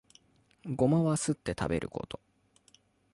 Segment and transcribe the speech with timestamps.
[0.65, 2.19] ゴマはすって食べること